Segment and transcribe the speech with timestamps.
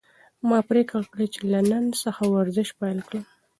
[0.47, 3.23] ما پریکړه کړې چې له نن څخه ورزش پیل کړم.